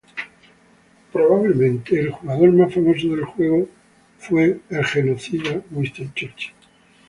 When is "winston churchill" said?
4.71-6.53